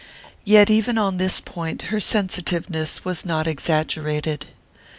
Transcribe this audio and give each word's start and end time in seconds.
Yet 0.45 0.71
even 0.71 0.97
on 0.97 1.17
this 1.17 1.39
point 1.39 1.79
her 1.93 1.99
sensitiveness 1.99 3.05
was 3.05 3.23
not 3.23 3.45
exaggerated. 3.45 4.47